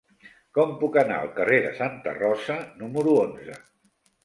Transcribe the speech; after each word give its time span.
Com 0.57 0.71
puc 0.83 0.97
anar 1.01 1.19
al 1.25 1.29
carrer 1.35 1.59
de 1.67 1.75
Santa 1.83 2.15
Rosa 2.17 2.59
número 2.83 3.17
onze? 3.29 3.63